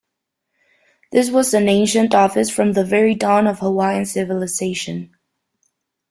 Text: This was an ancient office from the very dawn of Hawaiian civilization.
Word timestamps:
This 1.11 1.29
was 1.29 1.53
an 1.53 1.69
ancient 1.69 2.15
office 2.15 2.49
from 2.49 2.73
the 2.73 2.83
very 2.83 3.13
dawn 3.13 3.45
of 3.45 3.59
Hawaiian 3.59 4.07
civilization. 4.07 5.15